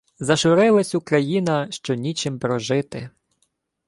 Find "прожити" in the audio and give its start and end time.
2.39-3.09